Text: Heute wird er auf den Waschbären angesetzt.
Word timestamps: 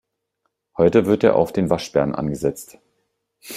Heute 0.77 1.05
wird 1.05 1.23
er 1.23 1.35
auf 1.35 1.53
den 1.53 1.69
Waschbären 1.69 2.15
angesetzt. 2.15 2.79